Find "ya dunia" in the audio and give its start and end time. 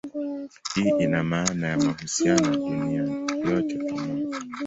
2.51-3.01